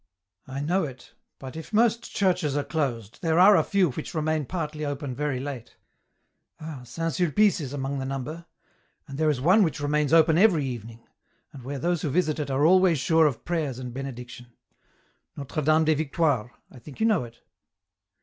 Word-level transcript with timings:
"I 0.47 0.61
know 0.61 0.83
it, 0.83 1.13
but 1.37 1.55
if 1.55 1.71
most 1.71 2.11
churches 2.11 2.57
are 2.57 2.63
closed, 2.63 3.19
there 3.21 3.37
are 3.37 3.55
a 3.55 3.63
few 3.63 3.91
which 3.91 4.15
remain 4.15 4.45
partly 4.47 4.83
open 4.83 5.13
very 5.13 5.39
late. 5.39 5.75
Ah, 6.59 6.81
St. 6.83 7.13
Sulpice 7.13 7.61
is 7.61 7.71
among 7.71 7.99
the 7.99 8.05
number, 8.05 8.47
and 9.07 9.19
there 9.19 9.29
is 9.29 9.39
one 9.39 9.61
which 9.61 9.79
remains 9.79 10.11
open 10.11 10.39
every 10.39 10.65
evening, 10.65 11.03
and 11.53 11.61
where 11.61 11.77
those 11.77 12.01
who 12.01 12.09
visit 12.09 12.39
it 12.39 12.49
are 12.49 12.65
always 12.65 12.97
sure 12.97 13.27
of 13.27 13.45
prayers 13.45 13.77
and 13.77 13.93
Benediction: 13.93 14.47
Notre 15.37 15.61
Dame 15.61 15.85
des 15.85 15.93
Victoires, 15.93 16.49
I 16.71 16.79
think 16.79 16.99
you 16.99 17.05
know 17.05 17.23
it." 17.23 17.41